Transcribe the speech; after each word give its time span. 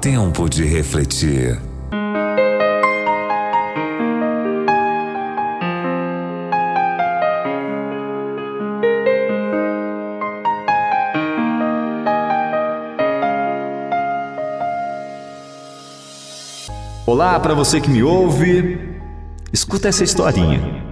Tempo 0.00 0.48
de 0.48 0.64
refletir. 0.64 1.60
Olá 17.04 17.38
para 17.38 17.52
você 17.52 17.78
que 17.78 17.90
me 17.90 18.02
ouve. 18.02 18.78
Escuta 19.52 19.88
essa 19.88 20.02
historinha. 20.02 20.82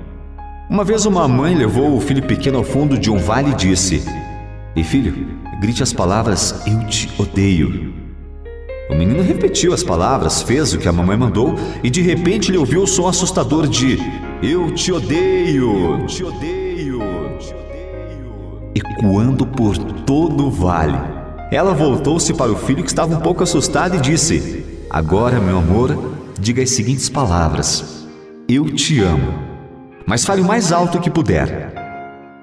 Uma 0.69 0.85
vez 0.85 1.07
uma 1.07 1.27
mãe 1.27 1.55
levou 1.55 1.97
o 1.97 2.01
filho 2.03 2.23
pequeno 2.25 2.59
ao 2.59 2.65
fundo 2.65 2.99
de 2.99 3.11
um 3.11 3.17
vale 3.17 3.53
e 3.53 3.55
disse: 3.55 4.05
Ei 4.77 4.85
filho, 4.85 5.29
grite 5.63 5.83
as 5.83 5.95
palavras 5.95 6.63
Eu 6.67 6.87
te 6.87 7.11
odeio. 7.19 8.08
O 8.89 8.95
menino 8.95 9.23
repetiu 9.23 9.75
as 9.75 9.83
palavras, 9.83 10.41
fez 10.41 10.73
o 10.73 10.79
que 10.79 10.89
a 10.89 10.93
mamãe 10.93 11.17
mandou 11.17 11.55
e 11.83 11.91
de 11.91 12.01
repente 12.01 12.51
ele 12.51 12.57
ouviu 12.57 12.83
o 12.83 12.87
som 12.87 13.07
assustador 13.07 13.67
de 13.67 13.99
Eu 14.43 14.73
te 14.73 14.91
odeio, 14.91 15.95
odeio, 15.95 16.09
te 16.09 16.25
odeio, 16.25 17.03
ecoando 18.75 19.47
por 19.47 19.77
todo 19.77 20.47
o 20.47 20.51
vale. 20.51 20.99
Ela 21.51 21.75
voltou-se 21.75 22.33
para 22.33 22.51
o 22.51 22.57
filho 22.57 22.83
que 22.83 22.89
estava 22.89 23.15
um 23.15 23.21
pouco 23.21 23.43
assustado 23.43 23.97
e 23.97 24.01
disse: 24.01 24.65
Agora, 24.89 25.39
meu 25.39 25.59
amor, 25.59 26.17
diga 26.39 26.63
as 26.63 26.71
seguintes 26.71 27.11
palavras: 27.11 28.07
Eu 28.49 28.71
te 28.71 29.01
amo. 29.01 29.35
Mas 30.07 30.25
fale 30.25 30.41
o 30.41 30.47
mais 30.47 30.73
alto 30.73 30.99
que 30.99 31.11
puder. 31.11 31.75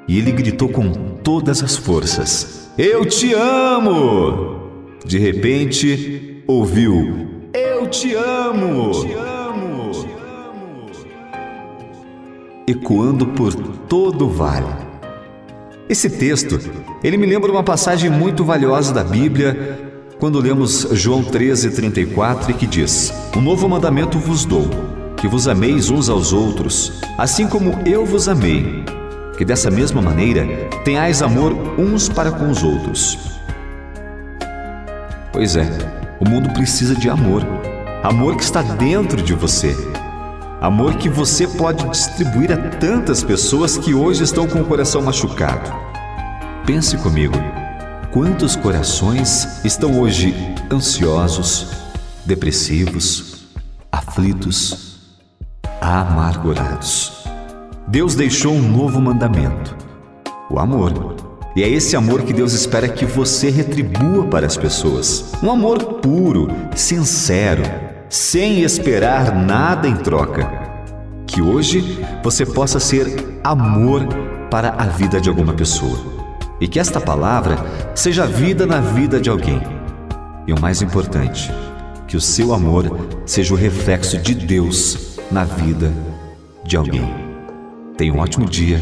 E 0.07 0.19
ele 0.19 0.31
gritou 0.31 0.69
com 0.69 0.91
todas 1.23 1.63
as 1.63 1.75
forças: 1.75 2.69
Eu 2.77 3.03
te 3.05 3.33
amo! 3.33 4.55
De 5.05 5.19
repente, 5.19 6.34
ouviu: 6.47 7.27
Eu 7.53 7.87
te 7.87 8.13
amo! 8.13 8.91
Ecoando 12.67 13.27
por 13.27 13.53
todo 13.53 14.25
o 14.25 14.29
vale. 14.29 14.67
Esse 15.87 16.09
texto, 16.09 16.59
ele 17.03 17.15
me 17.15 17.27
lembra 17.27 17.51
uma 17.51 17.63
passagem 17.63 18.09
muito 18.09 18.43
valiosa 18.43 18.91
da 18.91 19.03
Bíblia 19.03 19.93
quando 20.19 20.39
lemos 20.39 20.87
João 20.91 21.23
13:34 21.23 22.53
que 22.55 22.65
diz: 22.65 23.13
"Um 23.35 23.41
novo 23.41 23.69
mandamento 23.69 24.17
vos 24.17 24.45
dou, 24.45 24.67
que 25.17 25.27
vos 25.27 25.47
ameis 25.47 25.89
uns 25.89 26.09
aos 26.09 26.33
outros, 26.33 26.99
assim 27.17 27.47
como 27.47 27.79
eu 27.85 28.05
vos 28.05 28.27
amei, 28.27 28.83
que 29.37 29.45
dessa 29.45 29.69
mesma 29.69 30.01
maneira 30.01 30.45
tenhais 30.83 31.21
amor 31.21 31.53
uns 31.77 32.09
para 32.09 32.31
com 32.31 32.49
os 32.49 32.63
outros." 32.63 33.17
Pois 35.31 35.55
é, 35.55 35.69
o 36.19 36.29
mundo 36.29 36.53
precisa 36.53 36.95
de 36.95 37.09
amor, 37.09 37.43
amor 38.03 38.35
que 38.37 38.43
está 38.43 38.61
dentro 38.61 39.21
de 39.21 39.33
você. 39.33 39.75
Amor 40.61 40.95
que 40.95 41.09
você 41.09 41.47
pode 41.47 41.87
distribuir 41.89 42.51
a 42.51 42.57
tantas 42.57 43.23
pessoas 43.23 43.77
que 43.77 43.93
hoje 43.93 44.23
estão 44.23 44.47
com 44.47 44.61
o 44.61 44.65
coração 44.65 45.01
machucado. 45.01 45.71
Pense 46.65 46.97
comigo. 46.97 47.35
Quantos 48.11 48.55
corações 48.55 49.63
estão 49.65 49.99
hoje 49.99 50.33
ansiosos, 50.71 51.67
depressivos, 52.25 53.45
aflitos, 53.91 55.01
amargurados? 55.81 57.25
Deus 57.87 58.15
deixou 58.15 58.53
um 58.53 58.61
novo 58.61 59.01
mandamento: 59.01 59.75
o 60.49 60.57
amor. 60.57 61.34
E 61.55 61.63
é 61.63 61.69
esse 61.69 61.95
amor 61.95 62.23
que 62.23 62.33
Deus 62.33 62.51
espera 62.51 62.89
que 62.89 63.05
você 63.05 63.49
retribua 63.49 64.25
para 64.25 64.45
as 64.45 64.57
pessoas. 64.57 65.31
Um 65.41 65.49
amor 65.49 66.01
puro, 66.01 66.49
sincero, 66.75 67.63
sem 68.09 68.61
esperar 68.61 69.33
nada 69.33 69.87
em 69.87 69.95
troca. 69.95 70.51
Que 71.25 71.41
hoje 71.41 71.97
você 72.21 72.45
possa 72.45 72.79
ser 72.79 73.39
amor 73.43 74.05
para 74.51 74.75
a 74.77 74.85
vida 74.85 75.21
de 75.21 75.29
alguma 75.29 75.53
pessoa 75.53 76.13
e 76.59 76.67
que 76.67 76.79
esta 76.79 76.99
palavra 76.99 77.57
seja 77.95 78.25
vida 78.25 78.65
na 78.65 78.79
vida 78.79 79.19
de 79.19 79.29
alguém. 79.29 79.61
E 80.47 80.53
o 80.53 80.59
mais 80.59 80.81
importante, 80.81 81.51
que 82.07 82.17
o 82.17 82.21
seu 82.21 82.53
amor 82.53 83.21
seja 83.25 83.53
o 83.53 83.57
reflexo 83.57 84.17
de 84.17 84.35
Deus 84.35 85.17
na 85.31 85.43
vida 85.43 85.91
de 86.63 86.77
alguém. 86.77 87.13
Tenha 87.97 88.13
um 88.13 88.19
ótimo 88.19 88.45
dia, 88.45 88.81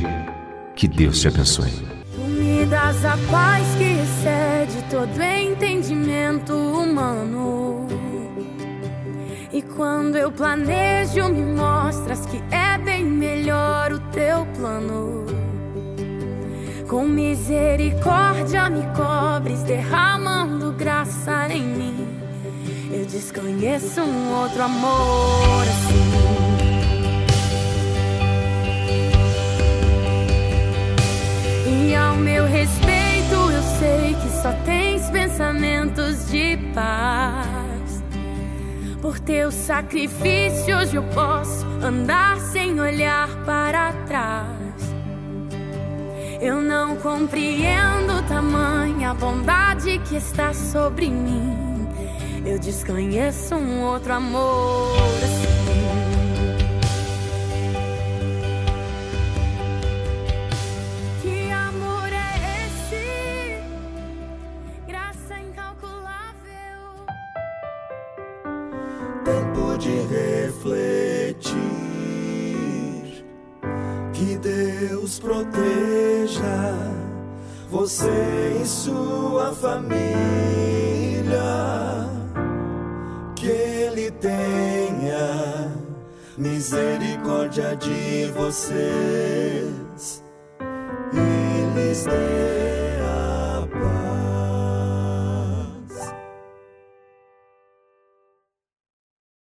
que 0.75 0.87
Deus 0.87 1.21
te 1.21 1.27
abençoe. 1.27 2.02
Das 2.69 3.03
a 3.03 3.17
paz 3.29 3.67
que 3.77 3.83
excede 3.83 4.83
todo 4.89 5.21
entendimento 5.21 6.53
humano. 6.53 7.87
E 9.51 9.61
quando 9.61 10.17
eu 10.17 10.31
planejo, 10.31 11.27
me 11.29 11.43
mostras 11.43 12.25
que 12.25 12.41
é 12.49 12.77
bem 12.77 13.03
melhor 13.03 13.91
o 13.91 13.99
teu 14.11 14.45
plano. 14.57 15.25
Com 16.87 17.05
misericórdia 17.05 18.69
me 18.69 18.83
cobres, 18.95 19.61
derramando 19.63 20.71
graça 20.71 21.47
em 21.49 21.63
mim. 21.63 22.07
Eu 22.91 23.05
desconheço 23.05 24.01
um 24.01 24.41
outro 24.41 24.63
amor 24.63 25.63
assim. 25.63 26.52
Ao 32.13 32.19
meu 32.19 32.45
respeito, 32.45 33.33
eu 33.33 33.63
sei 33.79 34.13
que 34.13 34.29
só 34.41 34.53
tens 34.63 35.09
pensamentos 35.09 36.29
de 36.29 36.57
paz. 36.73 38.03
Por 39.01 39.19
teu 39.19 39.51
sacrifício, 39.51 40.77
hoje 40.77 40.95
eu 40.95 41.03
posso 41.03 41.65
andar 41.81 42.39
sem 42.39 42.79
olhar 42.79 43.27
para 43.45 43.91
trás. 44.07 44.47
Eu 46.39 46.61
não 46.61 46.95
compreendo 46.97 48.27
tamanha 48.27 49.13
bondade 49.13 49.99
que 50.07 50.15
está 50.15 50.53
sobre 50.53 51.09
mim. 51.09 51.57
Eu 52.45 52.59
desconheço 52.59 53.55
um 53.55 53.81
outro 53.81 54.13
amor 54.13 54.95
de 69.77 70.01
refletir. 70.01 71.53
Que 74.13 74.37
Deus 74.37 75.19
proteja 75.19 76.75
você 77.69 78.59
e 78.61 78.65
sua 78.65 79.53
família. 79.53 80.03
Que 83.35 83.47
Ele 83.47 84.11
tenha 84.11 85.71
misericórdia 86.37 87.75
de 87.75 88.31
vocês. 88.31 90.23
Eles 91.13 92.05